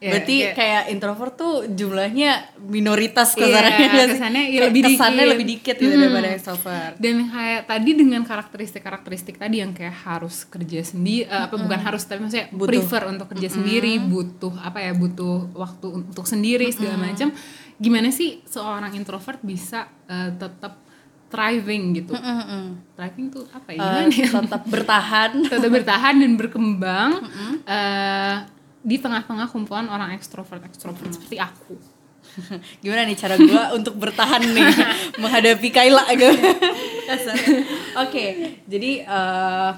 [0.02, 4.10] Ya, berarti kayak- kayak, introvert tuh jumlahnya minoritas Iya, kesannya sih?
[4.10, 5.30] kesannya ya lebih kesannya dikit.
[5.30, 6.02] lebih dikit gitu Hmm.
[6.02, 11.54] daripada extrovert dan kayak tadi dengan karakteristik-karakteristik tadi yang kayak harus kerja sendiri eh, apa
[11.54, 16.66] bukan harus tapi maksudnya prefer untuk kerja sendiri butuh apa ya butuh waktu untuk sendiri
[16.68, 17.30] segala macam
[17.78, 20.82] gimana sih seorang introvert bisa eh, tetap
[21.32, 22.12] thriving gitu.
[22.14, 22.78] Mm-mm.
[22.94, 23.80] thriving tuh apa ya?
[23.80, 24.28] Eh, gimana ya?
[24.44, 25.32] tetap bertahan.
[25.52, 27.12] Tetap bertahan dan berkembang
[27.66, 28.36] eh,
[28.84, 31.80] di tengah-tengah kumpulan orang ekstrovert ekstrovert seperti aku.
[32.84, 34.70] Gimana nih cara gue untuk bertahan nih?
[35.18, 36.32] Menghadapi Kayla gitu
[37.98, 38.26] oke
[38.68, 39.72] jadi eh,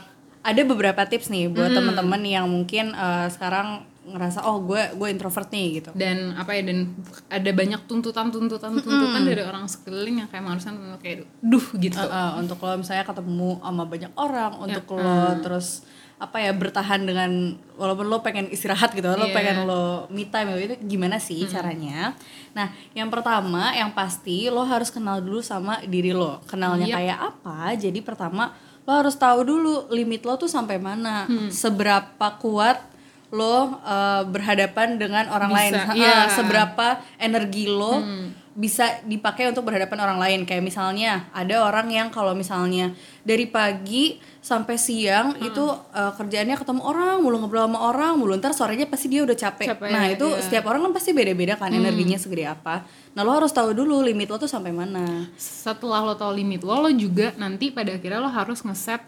[0.43, 5.47] ada beberapa tips nih buat teman-teman yang mungkin eh, sekarang ngerasa oh gue gue introvert
[5.47, 5.89] nih gitu.
[5.95, 6.91] Dan apa ya dan
[7.27, 11.95] ada banyak tuntutan tuntutan tuntutan dari orang sekeliling yang kayak mengharuskan kayak duh gitu.
[11.95, 17.03] Eh, eh, untuk lo misalnya ketemu sama banyak orang untuk lo terus apa ya bertahan
[17.03, 19.35] dengan walaupun lo pengen istirahat gitu lo Iya.
[19.35, 22.15] pengen lo me time gitu itu gimana sih caranya?
[22.55, 26.39] Nah yang pertama yang pasti lo harus kenal dulu sama diri lo.
[26.47, 26.95] Kenalnya Yap.
[26.95, 31.27] kayak apa jadi pertama lo harus tahu dulu limit lo tuh sampai mana.
[31.51, 32.92] Seberapa kuat
[33.33, 35.73] lo eh, berhadapan dengan orang Bisa, lain.
[35.97, 36.29] Iya.
[36.29, 38.05] seberapa energi lo
[38.53, 40.39] bisa dipakai untuk berhadapan orang lain.
[40.45, 42.93] Kayak misalnya ada orang yang kalau misalnya
[43.25, 48.51] dari pagi sampai siang itu uh, kerjaannya ketemu orang mulu ngobrol sama orang mulu ntar
[48.51, 50.43] sorenya pasti dia udah capek, Capek, nah itu iya.
[50.43, 52.83] setiap orang kan pasti beda-beda kan energinya segede apa.
[53.15, 55.31] Nah lo harus tahu dulu limit lo tuh sampai mana.
[55.39, 59.01] Setelah lo tahu limit lo lo juga nanti pada akhirnya lo harus ngeset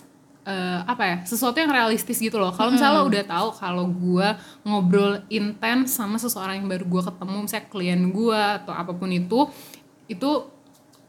[0.46, 2.54] eh, apa ya sesuatu yang realistis gitu loh.
[2.54, 4.28] Kalau misalnya lo udah tahu kalau gue
[4.64, 9.50] ngobrol intens sama seseorang yang baru gue ketemu misalnya klien gue atau apa pun itu
[10.06, 10.30] itu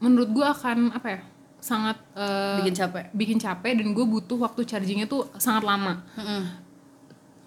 [0.01, 1.21] menurut gue akan apa ya
[1.61, 3.05] sangat eh, bikin capek.
[3.13, 6.05] bikin capek dan gue butuh waktu chargingnya tuh sangat lama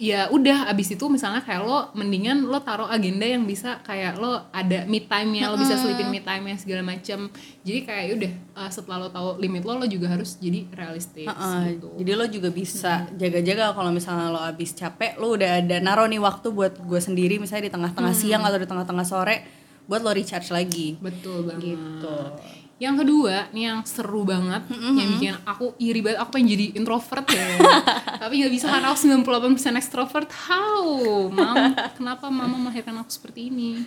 [0.00, 4.48] ya udah abis itu misalnya kayak lo mendingan lo taruh agenda yang bisa kayak lo
[4.48, 7.28] ada me time nya lo bisa selipin me time nya segala macam
[7.60, 11.76] jadi kayak udah uh, setelah lo tahu limit lo lo juga harus jadi realistis Heeh,
[11.76, 11.92] gitu.
[12.00, 16.24] jadi lo juga bisa jaga-jaga kalau misalnya lo abis capek lo udah ada naruh nih
[16.24, 19.36] waktu buat gue sendiri misalnya di tengah-tengah siang atau di tengah-tengah sore
[19.90, 20.94] buat lo recharge lagi.
[21.02, 21.74] Betul banget.
[21.74, 22.14] gitu
[22.80, 27.28] yang kedua nih yang seru banget yang bikin aku iri banget aku pengen jadi introvert
[27.28, 27.46] ya.
[28.24, 30.28] Tapi nggak bisa karena aku 98% extrovert.
[30.48, 30.88] How?
[31.28, 33.84] Mam kenapa mama melahirkan aku seperti ini?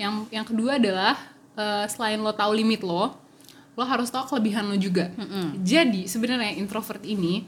[0.00, 1.20] Yang yang kedua adalah
[1.52, 3.12] eh, selain lo tahu limit lo
[3.72, 5.12] lo harus tahu kelebihan lo juga.
[5.60, 7.44] Jadi sebenarnya introvert ini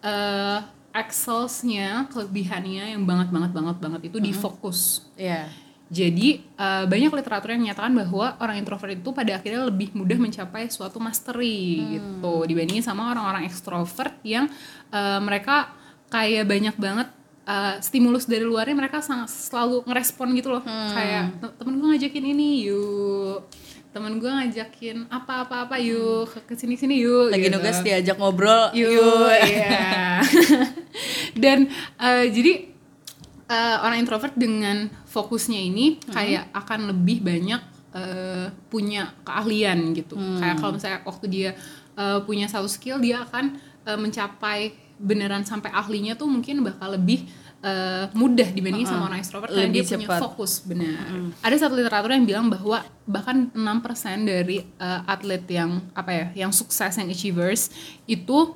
[0.00, 0.58] eh
[0.92, 5.04] excelsnya kelebihannya yang banget banget banget banget itu di fokus.
[5.20, 5.52] Ya
[5.92, 10.66] jadi eh, banyak literatur yang menyatakan bahwa orang introvert itu pada akhirnya lebih mudah mencapai
[10.66, 11.60] suatu mastery
[11.92, 12.48] gitu.
[12.48, 14.48] Dibandingin sama orang-orang ekstrovert yang
[14.88, 15.68] eh, mereka
[16.08, 17.08] kayak banyak banget
[17.44, 20.64] eh, stimulus dari luarnya mereka sangat selalu ngerespon gitu loh.
[20.64, 23.44] Kayak "Te- temen gue ngajakin ini yuk.
[23.92, 26.32] Temen gue ngajakin apa-apa-apa yuk.
[26.48, 27.52] Ke sini sini yuk lagi gitu.
[27.52, 30.24] nugas diajak ngobrol Yuk, iya.
[31.36, 31.68] Dan
[32.00, 32.71] eh, jadi
[33.52, 37.60] eh, orang introvert dengan fokusnya ini kayak akan lebih banyak
[37.92, 40.16] eh, punya keahlian gitu.
[40.40, 41.50] Kayak kalau misalnya waktu dia
[41.94, 43.44] eh, punya satu skill dia akan
[43.84, 47.26] eh, mencapai beneran sampai ahlinya tuh mungkin bakal lebih
[47.60, 50.20] eh, mudah dibanding sama orang extrovert karena Lebih dia punya cepat.
[50.22, 50.94] fokus benar
[51.42, 53.58] ada satu literatur yang bilang bahwa bahkan 6%
[54.22, 57.74] dari eh, atlet yang apa ya yang sukses yang achievers
[58.06, 58.54] itu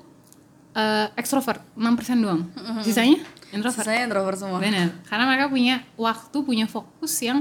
[0.73, 2.47] eh, extrovert 6% doang.
[2.81, 3.19] Sisanya
[3.57, 4.61] introvert Saya introvert semua.
[4.61, 7.41] Benar, karena mereka punya waktu, punya fokus yang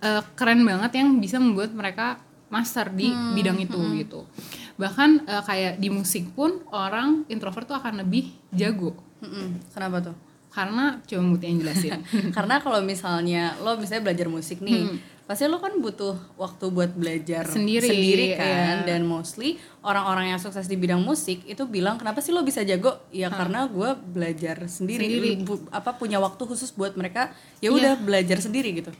[0.00, 4.20] eh, keren banget yang bisa membuat mereka master di bidang itu gitu.
[4.78, 8.94] Bahkan eh, kayak di musik pun orang introvert tuh akan lebih jago.
[9.20, 9.58] Mm-mm.
[9.74, 10.16] Kenapa tuh?
[10.54, 12.00] Karena coba Muti yang jelasin.
[12.36, 14.96] Karena kalau misalnya lo misalnya belajar musik nih,
[15.26, 18.46] pasti lo kan butuh waktu buat belajar Sendiri, kan.
[18.46, 18.86] iya.
[18.86, 22.94] Dan mostly orang-orang yang sukses di bidang musik itu bilang kenapa sih lo bisa jago?
[23.10, 25.30] Ya karena gue belajar sendiri, Sendiri.
[25.42, 27.34] Bu- apa punya waktu khusus buat mereka.
[27.58, 28.94] Ya udah belajar sendiri gitu.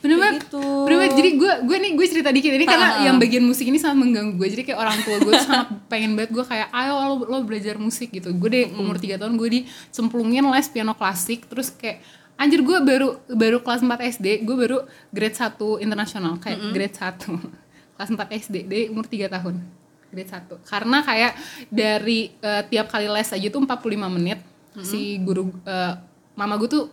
[0.00, 0.48] Bener banget.
[0.48, 0.60] gitu.
[0.84, 1.12] Bener banget.
[1.16, 4.36] Jadi gue gue nih gue cerita dikit ini karena yang bagian musik ini sangat mengganggu
[4.36, 4.48] gue.
[4.48, 8.08] Jadi kayak orang tua gue sangat pengen banget gue kayak ayo lo, lo belajar musik
[8.08, 8.32] gitu.
[8.32, 12.00] Gue deh umur 3 tahun gue dicemplungin les piano klasik terus kayak
[12.40, 17.28] anjir gue baru baru kelas 4 SD, gue baru grade 1 internasional kayak grade 1.
[18.00, 19.60] kelas 4 SD dari umur 3 tahun.
[20.10, 20.64] Grade 1.
[20.64, 21.32] Karena kayak
[21.68, 24.40] dari eh, tiap kali les aja tuh 45 menit
[24.80, 25.94] si guru eh,
[26.32, 26.84] mama gue tuh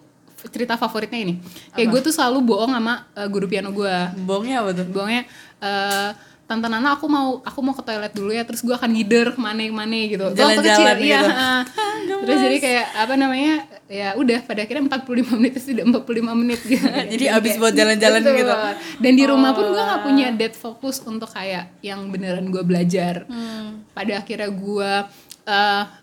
[0.53, 1.41] cerita favoritnya ini
[1.73, 4.85] kayak gue tuh selalu bohong sama eh, guru piano gue Bohongnya apa tuh?
[4.89, 5.23] bohongnya
[5.61, 6.09] eh
[6.47, 9.39] tante Nana aku mau aku mau ke toilet dulu ya terus gue akan ngider ke
[9.39, 11.27] mana ke mana gitu Jalan-jalan kecil, iya, gitu.
[11.35, 11.61] heeh.
[12.23, 13.53] terus jadi kayak apa namanya
[13.85, 18.21] ya udah pada akhirnya 45 menit itu udah 45 menit gitu Jadi abis buat jalan-jalan
[18.21, 18.37] Betul.
[18.37, 18.53] gitu.
[18.97, 23.27] dan di rumah pun gue nggak punya dead fokus untuk kayak yang beneran gue belajar
[23.27, 23.83] Hmm.
[23.91, 24.91] pada akhirnya gue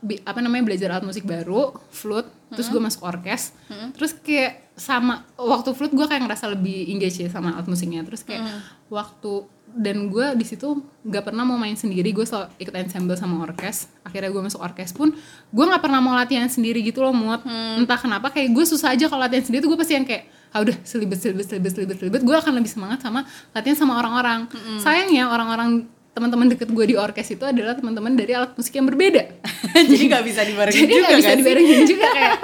[0.00, 2.74] bi- apa namanya belajar alat musik baru flute terus Hmm.
[2.74, 3.52] gue masuk orkes
[3.92, 8.22] terus kayak sama waktu flute gue kayak ngerasa lebih engage ya sama alat musiknya terus
[8.22, 8.60] kayak Hmm.
[8.88, 12.14] waktu dan gue di situ nggak pernah mau main sendiri.
[12.14, 13.90] Gue selalu ikut ensemble sama orkes.
[14.06, 15.10] Akhirnya gue masuk orkes pun
[15.50, 17.82] gue nggak pernah mau latihan sendiri gitu loh muat Hmm.
[17.82, 20.62] entah kenapa kayak gue susah aja kalau latihan sendiri tuh gue pasti yang kayak ah
[20.62, 22.22] udah selibet selibet selibet selibet selibet.
[22.22, 24.46] Gue akan lebih semangat sama latihan sama orang-orang.
[24.48, 24.80] Hmm.
[24.80, 29.34] sayangnya orang-orang teman-teman deket gue di orkes itu adalah teman-teman dari alat musik yang berbeda.
[29.90, 32.36] Jadi nggak bisa dibarengin jadi juga nggak bisa kan dibarengin juga kayak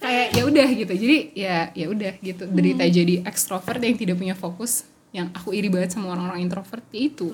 [0.00, 0.92] kayak ya udah gitu.
[0.96, 2.44] Jadi ya ya udah gitu.
[2.48, 7.08] Derita jadi ekstrovert yang tidak punya fokus yang aku iri banget sama orang-orang introvert ya
[7.08, 7.32] itu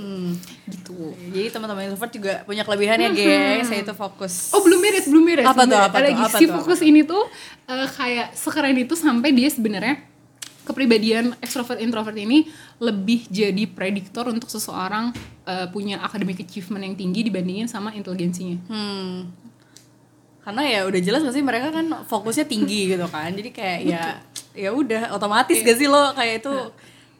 [0.70, 0.94] gitu
[1.34, 4.54] Jadi teman-teman introvert juga punya kelebihan ya guys, yaitu fokus.
[4.54, 5.42] Oh belum beres, belum beres.
[5.42, 7.26] Apa belum tuh, apa lagi apa si tuh, fokus ini tuh
[7.66, 10.06] eh, kayak sekeren itu sampai dia sebenarnya
[10.64, 12.48] kepribadian extrovert introvert ini
[12.80, 15.10] lebih jadi prediktor untuk seseorang
[15.44, 18.62] eh, punya academic achievement yang tinggi dibandingin sama inteligensinya.
[18.70, 19.28] Hmm.
[20.46, 23.34] Karena ya udah jelas pasti mereka kan fokusnya tinggi gitu kan.
[23.34, 24.02] Jadi kayak ya
[24.54, 25.66] ya udah otomatis Iya.
[25.66, 26.54] gak sih lo kayak itu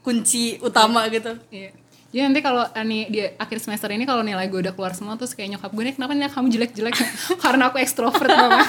[0.05, 1.33] kunci utama gitu.
[1.49, 1.73] Iya.
[2.15, 5.19] Jadi nanti kalau eh, nih di akhir semester ini kalau nilai gue udah keluar semua
[5.19, 6.95] terus kayak nyokap gue nih kenapa nilai kamu jelek-jelek
[7.43, 8.63] karena aku ekstrovert mama.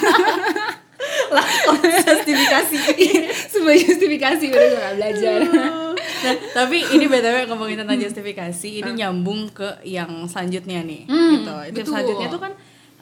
[1.26, 1.46] Lah,
[2.02, 2.76] justifikasi.
[3.52, 5.38] Sebagai justifikasi udah gue gak belajar.
[6.24, 11.54] nah, tapi ini btw ngomongin tentang justifikasi, ini nyambung ke yang selanjutnya nih, Hmm, gitu.
[11.82, 12.52] Itu selanjutnya tuh kan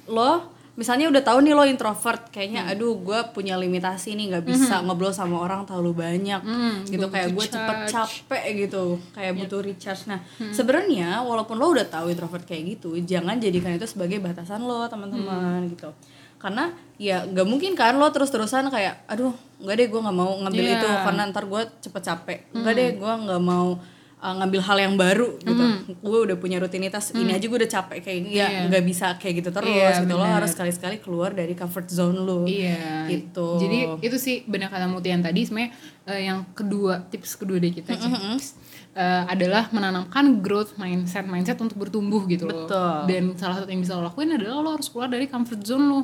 [0.08, 4.82] lo misalnya udah tahu nih lo introvert kayaknya aduh gue punya limitasi nih nggak bisa
[4.82, 6.40] ngobrol sama orang terlalu banyak.
[6.40, 10.10] Hmm, gitu kayak gue cepet capek gitu kayak butuh recharge.
[10.10, 10.18] Nah
[10.50, 15.70] sebenarnya walaupun lo udah tahu introvert kayak gitu jangan jadikan itu sebagai batasan lo teman-teman
[15.70, 15.94] gitu.
[16.36, 16.68] Karena
[17.00, 19.32] ya nggak mungkin kan lo terus-terusan kayak aduh
[19.62, 20.74] nggak deh gue nggak mau ngambil Iya.
[20.76, 22.38] itu karena ntar gue cepet capek.
[22.52, 23.78] Nggak deh gue nggak mau
[24.24, 25.64] uh, ngambil hal yang baru gitu.
[26.00, 28.60] Gue udah punya rutinitas ini aja gue udah capek kayak ya Iya.
[28.66, 32.48] nggak bisa kayak gitu terus Iya, gitu lo harus sekali-sekali keluar dari comfort zone lo
[32.48, 33.04] Iya.
[33.06, 33.60] gitu.
[33.60, 35.70] Jadi itu sih benar kata Muti yang tadi sebenarnya
[36.08, 38.46] eh, yang kedua tips kedua dari kita tips,
[38.94, 42.64] eh, adalah menanamkan growth mindset mindset untuk bertumbuh gitu loh.
[42.64, 42.98] Betul.
[43.10, 46.00] Dan salah satu yang bisa lo lakuin adalah lo harus keluar dari comfort zone lo.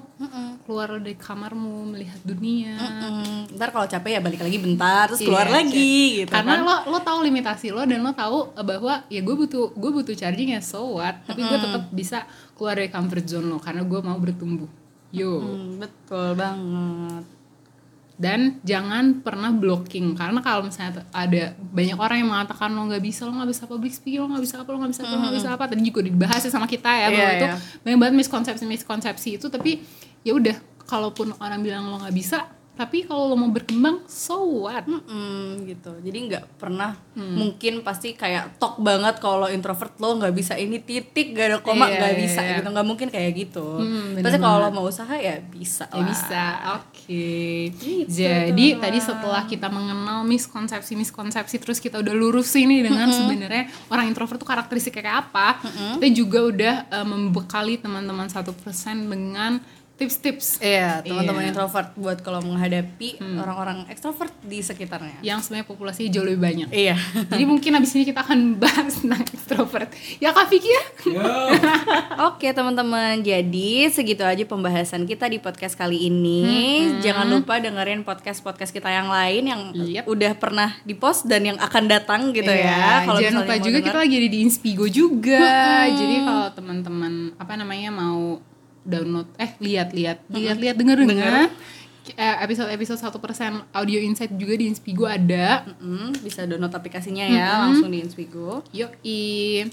[0.66, 2.74] Keluar dari kamarmu, melihat dunia.
[2.76, 6.61] Mm, ntar kalau capek ya balik lagi bentar terus keluar Iya, lagi gitu Karena kan
[6.66, 10.53] lo lo tahu limitasi lo dan lo tahu bahwa ya gue butuh gue butuh charging
[10.53, 12.18] ya so what, tapi gue tetap bisa
[12.59, 14.68] keluar dari comfort zone lo karena gue mau bertumbuh.
[15.11, 15.42] Yo.
[15.42, 17.39] Hmm, betul banget
[18.20, 20.12] dan jangan pernah blocking.
[20.12, 23.96] Karena kalau misalnya ada banyak orang yang mengatakan lo nggak bisa lo nggak bisa public
[23.96, 25.64] speaking lo nggak bisa apa lo nggak bisa apa lo nggak bisa apa.
[25.72, 27.46] Tadi juga dibahas ya sama kita ya bahwa Iya, itu
[27.80, 29.48] banyak banget miskonsepsi miskonsepsi itu.
[29.48, 29.80] Tapi
[30.20, 34.88] ya udah kalaupun orang bilang lo nggak bisa tapi kalau lo mau berkembang so what?
[34.88, 35.92] Mm-mm, gitu.
[36.00, 41.37] Jadi nggak pernah mungkin pasti kayak tok banget kalau introvert lo nggak bisa ini titik
[41.37, 42.56] gak ada koma Iya, nggak iya, bisa iya.
[42.56, 42.68] gitu.
[42.72, 43.66] Nggak mungkin kayak gitu.
[43.76, 46.06] Hmm, bener pasti kalau lo mau usaha ya bisa Ya lah.
[46.09, 46.44] bisa,
[46.78, 47.28] oke.
[47.76, 54.09] Gitu, Jadi tadi setelah kita mengenal miskonsepsi-miskonsepsi terus kita udah lurusin nih dengan sebenarnya orang
[54.09, 55.48] introvert tuh karakteristiknya kayak apa,
[55.98, 59.61] kita juga udah eh, membekali teman-teman satu persen dengan
[60.00, 61.42] tips-tips Iya, teman-teman.
[61.42, 61.50] Hmm.
[61.50, 65.20] introvert buat kalau menghadapi orang-orang ekstrovert di sekitarnya.
[65.20, 66.68] yang sebenarnya populasi jauh lebih banyak.
[66.70, 66.96] Iya.
[67.26, 69.92] Jadi mungkin abis ini kita akan bahas tentang extrovert.
[70.16, 70.84] Ya Kak Vicky ya?
[72.26, 76.40] Oke teman-teman, jadi segitu aja pembahasan kita di podcast kali ini.
[77.00, 80.04] Jangan lupa dengerin podcast-podcast kita yang lain yang Yep.
[80.06, 82.88] udah pernah dipost dan yang akan datang gitu Iya, ya.
[83.04, 83.86] Kalau jangan lupa juga denger.
[83.86, 85.44] kita lagi ada di Inspigo juga.
[85.90, 88.38] Jadi kalau teman-teman apa namanya mau
[88.84, 91.52] download eh lihat-lihat, lihat-lihat denger-denger
[92.16, 95.68] eh, episode-episode satu persen audio insight juga di Inspigo ada.
[95.78, 98.64] Mm, bisa download aplikasinya ya langsung di Inspigo.
[98.72, 99.68] Yoi.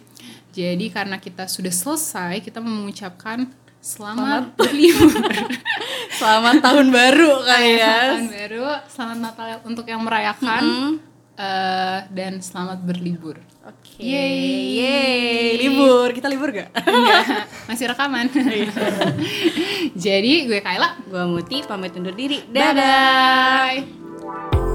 [0.52, 5.14] Jadi karena kita sudah selesai, kita mengucapkan selamat berlibur.
[6.18, 8.18] Selamat tahun baru kali ya.
[8.18, 10.98] Tahun baru, selamat Natal untuk yang merayakan.
[11.38, 13.38] Eh, dan selamat berlibur.
[13.62, 14.02] Oke.
[14.02, 14.82] Yeay.
[14.82, 15.70] Yeay.
[15.70, 16.10] Libur.
[16.10, 16.74] Kita libur gak?
[16.82, 18.26] Enggak, masih rekaman.
[19.94, 20.98] Jadi gue Kayla.
[21.06, 22.42] Gua Muti pamit undur diri.
[22.50, 24.66] Dadah.